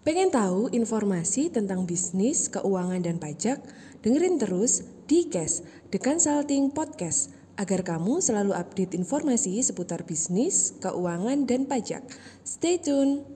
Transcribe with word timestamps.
Pengen 0.00 0.32
tahu 0.32 0.72
informasi 0.72 1.52
tentang 1.52 1.84
bisnis, 1.84 2.48
keuangan, 2.48 3.04
dan 3.04 3.20
pajak? 3.20 3.60
Dengerin 4.00 4.40
terus 4.40 4.80
di 5.04 5.28
Cash, 5.28 5.60
The 5.92 6.00
Consulting 6.00 6.72
Podcast, 6.72 7.36
agar 7.60 7.84
kamu 7.84 8.24
selalu 8.24 8.56
update 8.56 8.96
informasi 8.96 9.60
seputar 9.60 10.08
bisnis, 10.08 10.72
keuangan, 10.80 11.44
dan 11.44 11.68
pajak. 11.68 12.00
Stay 12.40 12.80
tune! 12.80 13.28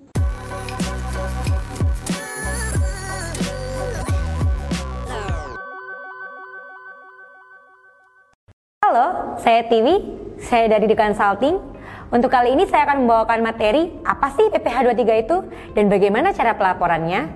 Halo, 8.81 9.37
saya 9.37 9.69
Tiwi, 9.69 10.01
saya 10.41 10.73
dari 10.73 10.89
The 10.89 10.97
Consulting. 10.97 11.74
Untuk 12.15 12.31
kali 12.31 12.55
ini 12.55 12.63
saya 12.71 12.87
akan 12.87 13.03
membawakan 13.03 13.43
materi 13.43 13.91
apa 14.07 14.31
sih 14.39 14.47
PPh 14.47 14.87
23 14.87 15.27
itu 15.27 15.37
dan 15.75 15.91
bagaimana 15.91 16.31
cara 16.31 16.55
pelaporannya. 16.55 17.27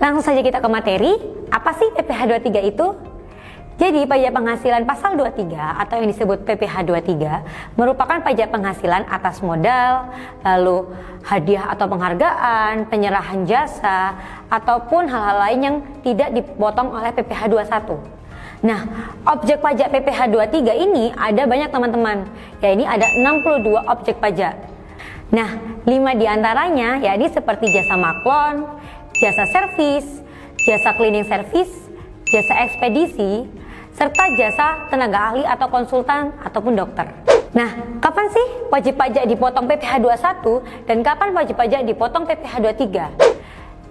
Langsung 0.00 0.24
saja 0.24 0.40
kita 0.40 0.64
ke 0.64 0.68
materi, 0.72 1.12
apa 1.52 1.76
sih 1.76 1.92
PPh 1.92 2.32
23 2.40 2.72
itu? 2.72 2.86
Jadi 3.76 4.08
pajak 4.08 4.32
penghasilan 4.32 4.88
pasal 4.88 5.20
23 5.20 5.60
atau 5.60 5.94
yang 6.00 6.08
disebut 6.08 6.40
PPh 6.40 6.88
23 6.88 7.76
merupakan 7.76 8.16
pajak 8.24 8.48
penghasilan 8.48 9.04
atas 9.12 9.44
modal, 9.44 10.08
lalu 10.40 10.88
hadiah 11.20 11.68
atau 11.68 11.84
penghargaan, 11.84 12.88
penyerahan 12.88 13.44
jasa, 13.44 14.16
ataupun 14.48 15.04
hal-hal 15.04 15.36
lain 15.36 15.60
yang 15.60 15.76
tidak 16.00 16.32
dipotong 16.32 16.96
oleh 16.96 17.12
PPh 17.12 17.52
21. 17.52 18.13
Nah, 18.64 18.80
objek 19.28 19.60
pajak 19.60 19.92
PPh 19.92 20.32
23 20.32 20.72
ini 20.88 21.12
ada 21.12 21.44
banyak 21.44 21.68
teman-teman. 21.68 22.24
Ya 22.64 22.72
ini 22.72 22.88
ada 22.88 23.04
62 23.12 23.76
objek 23.92 24.16
pajak. 24.16 24.56
Nah, 25.28 25.60
5 25.84 26.16
di 26.16 26.24
antaranya 26.24 26.96
ya 26.96 27.12
ini 27.12 27.28
seperti 27.28 27.68
jasa 27.68 28.00
maklon, 28.00 28.64
jasa 29.20 29.44
servis, 29.52 30.24
jasa 30.64 30.96
cleaning 30.96 31.28
service, 31.28 31.76
jasa 32.32 32.64
ekspedisi, 32.64 33.44
serta 33.92 34.32
jasa 34.32 34.88
tenaga 34.88 35.28
ahli 35.28 35.44
atau 35.44 35.68
konsultan 35.68 36.32
ataupun 36.40 36.72
dokter. 36.72 37.12
Nah, 37.52 38.00
kapan 38.00 38.32
sih 38.32 38.46
wajib 38.72 38.96
pajak 38.96 39.28
dipotong 39.28 39.68
PPh 39.68 40.00
21 40.00 40.88
dan 40.88 41.04
kapan 41.04 41.36
wajib 41.36 41.60
pajak 41.60 41.84
dipotong 41.84 42.24
PPh 42.24 42.54
23? 42.80 43.43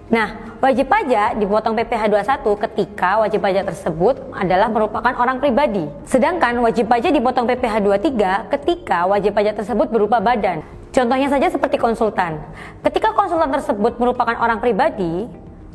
Nah, 0.04 0.60
wajib 0.60 0.84
pajak 0.92 1.40
dipotong 1.40 1.72
PPh 1.80 2.12
21 2.12 2.44
ketika 2.68 3.24
wajib 3.24 3.40
pajak 3.40 3.64
tersebut 3.72 4.20
adalah 4.36 4.68
merupakan 4.68 5.16
orang 5.16 5.40
pribadi. 5.40 5.88
Sedangkan 6.04 6.60
wajib 6.60 6.92
pajak 6.92 7.08
dipotong 7.08 7.48
PPh 7.48 7.80
23 8.12 8.52
ketika 8.52 9.08
wajib 9.08 9.32
pajak 9.32 9.56
tersebut 9.56 9.88
berupa 9.88 10.20
badan. 10.20 10.60
Contohnya 10.92 11.32
saja 11.32 11.48
seperti 11.48 11.80
konsultan. 11.80 12.36
Ketika 12.84 13.16
konsultan 13.16 13.48
tersebut 13.48 13.96
merupakan 13.96 14.36
orang 14.36 14.60
pribadi 14.60 15.24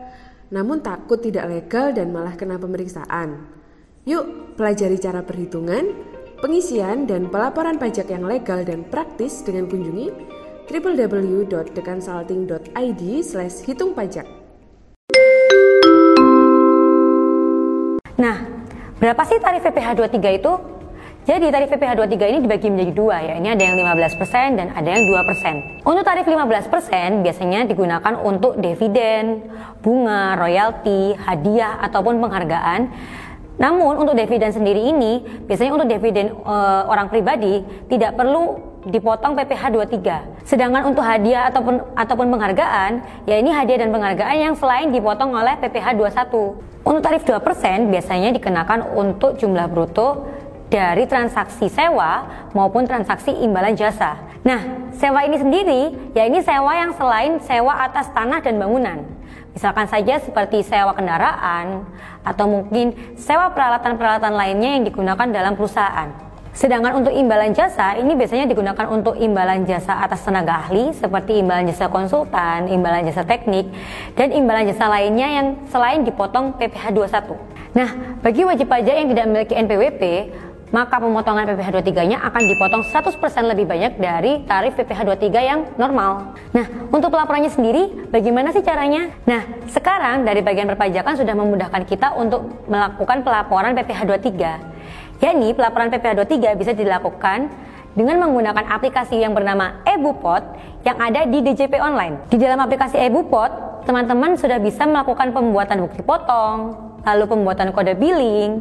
namun 0.50 0.82
takut 0.82 1.22
tidak 1.22 1.46
legal 1.46 1.94
dan 1.94 2.10
malah 2.10 2.34
kena 2.34 2.58
pemeriksaan. 2.58 3.59
Yuk, 4.08 4.56
pelajari 4.56 4.96
cara 4.96 5.20
perhitungan, 5.20 5.92
pengisian, 6.40 7.04
dan 7.04 7.28
pelaporan 7.28 7.76
pajak 7.76 8.08
yang 8.08 8.24
legal 8.24 8.64
dan 8.64 8.80
praktis 8.88 9.44
dengan 9.44 9.68
kunjungi 9.68 10.08
www.deconsulting.id 10.72 13.02
slash 13.20 13.60
hitung 13.68 13.92
pajak. 13.92 14.24
Nah, 18.16 18.64
berapa 18.96 19.20
sih 19.28 19.36
tarif 19.36 19.68
PPh 19.68 19.92
23 19.92 20.40
itu? 20.40 20.52
Jadi 21.28 21.52
tarif 21.52 21.68
PPh 21.68 22.00
23 22.00 22.32
ini 22.32 22.40
dibagi 22.40 22.72
menjadi 22.72 22.96
dua 22.96 23.20
ya. 23.20 23.36
Ini 23.36 23.52
ada 23.52 23.62
yang 23.68 23.76
15% 23.84 24.56
dan 24.56 24.72
ada 24.72 24.96
yang 24.96 25.04
2%. 25.04 25.84
Untuk 25.84 26.08
tarif 26.08 26.24
15% 26.24 27.20
biasanya 27.20 27.68
digunakan 27.68 28.16
untuk 28.16 28.56
dividen, 28.56 29.44
bunga, 29.84 30.40
royalti, 30.40 31.12
hadiah 31.20 31.84
ataupun 31.84 32.16
penghargaan 32.16 32.88
namun 33.56 33.98
untuk 33.98 34.14
dividen 34.14 34.52
sendiri 34.52 34.92
ini 34.92 35.20
biasanya 35.44 35.72
untuk 35.74 35.88
dividen 35.90 36.32
e, 36.32 36.56
orang 36.86 37.10
pribadi 37.10 37.64
tidak 37.90 38.16
perlu 38.16 38.70
dipotong 38.88 39.36
PPh 39.36 39.62
23. 39.76 40.48
Sedangkan 40.48 40.88
untuk 40.88 41.04
hadiah 41.04 41.52
ataupun 41.52 41.84
ataupun 41.92 42.26
penghargaan, 42.32 42.92
ya 43.28 43.36
ini 43.36 43.52
hadiah 43.52 43.84
dan 43.84 43.92
penghargaan 43.92 44.36
yang 44.40 44.54
selain 44.56 44.88
dipotong 44.88 45.36
oleh 45.36 45.60
PPh 45.60 46.00
21. 46.00 46.80
Untuk 46.80 47.02
tarif 47.04 47.22
2% 47.28 47.92
biasanya 47.92 48.32
dikenakan 48.32 48.96
untuk 48.96 49.36
jumlah 49.36 49.68
bruto 49.68 50.24
dari 50.72 51.04
transaksi 51.04 51.68
sewa 51.68 52.24
maupun 52.56 52.88
transaksi 52.88 53.34
imbalan 53.34 53.76
jasa. 53.76 54.16
Nah, 54.40 54.88
sewa 54.96 55.20
ini 55.28 55.36
sendiri 55.36 55.82
ya 56.16 56.24
ini 56.24 56.40
sewa 56.40 56.72
yang 56.72 56.96
selain 56.96 57.36
sewa 57.44 57.84
atas 57.84 58.08
tanah 58.16 58.40
dan 58.40 58.56
bangunan. 58.56 59.04
Misalkan 59.50 59.86
saja 59.90 60.22
seperti 60.22 60.62
sewa 60.62 60.94
kendaraan 60.94 61.82
atau 62.22 62.46
mungkin 62.46 62.94
sewa 63.18 63.50
peralatan-peralatan 63.50 64.30
lainnya 64.30 64.78
yang 64.78 64.84
digunakan 64.86 65.26
dalam 65.26 65.58
perusahaan. 65.58 66.30
Sedangkan 66.50 66.98
untuk 66.98 67.14
imbalan 67.14 67.54
jasa 67.54 67.94
ini 67.94 68.18
biasanya 68.18 68.50
digunakan 68.50 68.90
untuk 68.90 69.14
imbalan 69.14 69.62
jasa 69.70 70.02
atas 70.02 70.26
tenaga 70.26 70.66
ahli 70.66 70.90
seperti 70.90 71.38
imbalan 71.38 71.70
jasa 71.70 71.86
konsultan, 71.86 72.66
imbalan 72.66 73.06
jasa 73.06 73.22
teknik, 73.22 73.70
dan 74.18 74.34
imbalan 74.34 74.66
jasa 74.66 74.90
lainnya 74.90 75.28
yang 75.30 75.46
selain 75.70 76.02
dipotong 76.02 76.58
PPh 76.58 76.90
21. 76.90 77.38
Nah, 77.70 78.18
bagi 78.18 78.42
wajib 78.42 78.66
pajak 78.66 78.94
yang 78.98 79.08
tidak 79.14 79.24
memiliki 79.30 79.54
NPWP, 79.54 80.02
maka 80.70 81.02
pemotongan 81.02 81.50
PPh 81.50 81.68
23-nya 81.82 82.18
akan 82.22 82.42
dipotong 82.46 82.82
100% 82.86 83.50
lebih 83.50 83.66
banyak 83.66 83.98
dari 83.98 84.42
tarif 84.46 84.78
PPh 84.78 85.02
23 85.02 85.42
yang 85.42 85.60
normal. 85.74 86.38
Nah, 86.54 86.66
untuk 86.94 87.10
pelaporannya 87.10 87.50
sendiri, 87.50 88.10
bagaimana 88.10 88.54
sih 88.54 88.62
caranya? 88.62 89.10
Nah, 89.26 89.42
sekarang 89.66 90.22
dari 90.22 90.40
bagian 90.46 90.70
perpajakan 90.70 91.18
sudah 91.18 91.34
memudahkan 91.34 91.82
kita 91.86 92.14
untuk 92.14 92.66
melakukan 92.70 93.26
pelaporan 93.26 93.74
PPh 93.74 94.00
23. 94.06 95.20
Yakni 95.20 95.52
pelaporan 95.52 95.90
PPh 95.90 96.24
23 96.24 96.56
bisa 96.56 96.72
dilakukan 96.72 97.50
dengan 97.92 98.22
menggunakan 98.22 98.70
aplikasi 98.70 99.18
yang 99.18 99.34
bernama 99.34 99.82
EBUPOT 99.82 100.42
yang 100.86 100.96
ada 100.96 101.26
di 101.26 101.42
DJP 101.42 101.82
Online. 101.82 102.30
Di 102.30 102.38
dalam 102.38 102.62
aplikasi 102.62 102.96
EBUPOT, 103.10 103.84
teman-teman 103.84 104.38
sudah 104.38 104.62
bisa 104.62 104.86
melakukan 104.86 105.34
pembuatan 105.34 105.82
bukti 105.84 106.00
potong, 106.06 106.89
lalu 107.04 107.24
pembuatan 107.26 107.72
kode 107.72 107.96
billing, 107.96 108.60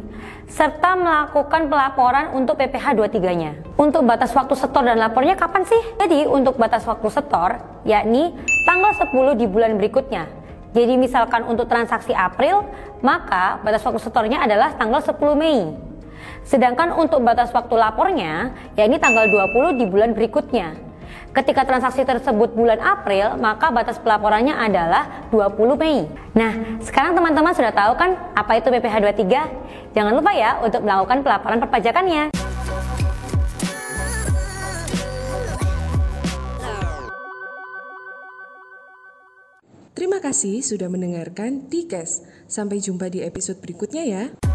serta 0.50 0.96
melakukan 0.96 1.70
pelaporan 1.70 2.34
untuk 2.34 2.58
PPh 2.58 2.96
23-nya. 2.96 3.52
Untuk 3.78 4.02
batas 4.02 4.34
waktu 4.34 4.56
setor 4.56 4.82
dan 4.82 4.98
lapornya 4.98 5.38
kapan 5.38 5.62
sih? 5.64 5.82
Jadi 6.00 6.26
untuk 6.26 6.56
batas 6.56 6.82
waktu 6.88 7.08
setor, 7.08 7.60
yakni 7.86 8.34
tanggal 8.66 8.92
10 8.96 9.38
di 9.38 9.46
bulan 9.46 9.78
berikutnya. 9.78 10.26
Jadi 10.70 10.94
misalkan 10.94 11.46
untuk 11.46 11.66
transaksi 11.66 12.14
April, 12.14 12.62
maka 13.02 13.58
batas 13.62 13.82
waktu 13.82 13.98
setornya 14.02 14.42
adalah 14.42 14.74
tanggal 14.78 15.02
10 15.02 15.18
Mei. 15.34 15.74
Sedangkan 16.46 16.94
untuk 16.94 17.22
batas 17.22 17.50
waktu 17.54 17.74
lapornya, 17.74 18.54
yakni 18.74 18.98
tanggal 18.98 19.26
20 19.28 19.78
di 19.78 19.84
bulan 19.86 20.14
berikutnya. 20.14 20.89
Ketika 21.30 21.62
transaksi 21.62 22.02
tersebut 22.02 22.58
bulan 22.58 22.82
April, 22.82 23.38
maka 23.38 23.70
batas 23.70 24.02
pelaporannya 24.02 24.50
adalah 24.50 25.30
20 25.30 25.78
Mei. 25.78 26.10
Nah, 26.34 26.82
sekarang 26.82 27.14
teman-teman 27.14 27.54
sudah 27.54 27.70
tahu 27.70 27.94
kan 27.94 28.18
apa 28.34 28.58
itu 28.58 28.66
PPh 28.66 28.98
23? 28.98 29.94
Jangan 29.94 30.12
lupa 30.18 30.34
ya 30.34 30.58
untuk 30.58 30.82
melakukan 30.82 31.22
pelaporan 31.22 31.62
perpajakannya. 31.62 32.34
Terima 39.94 40.18
kasih 40.18 40.66
sudah 40.66 40.90
mendengarkan 40.90 41.70
Tikes. 41.70 42.26
Sampai 42.50 42.82
jumpa 42.82 43.06
di 43.06 43.22
episode 43.22 43.62
berikutnya 43.62 44.02
ya. 44.02 44.49